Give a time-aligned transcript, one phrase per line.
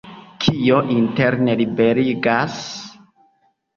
[0.43, 2.59] Kio interne liberigas?